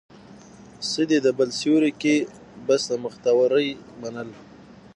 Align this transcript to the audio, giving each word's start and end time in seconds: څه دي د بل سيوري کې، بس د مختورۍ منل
څه 0.89 1.01
دي 1.09 1.17
د 1.25 1.27
بل 1.37 1.49
سيوري 1.59 1.91
کې، 2.01 2.15
بس 2.67 2.81
د 2.89 2.91
مختورۍ 3.03 3.69
منل 4.01 4.29